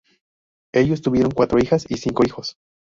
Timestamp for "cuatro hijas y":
1.29-1.97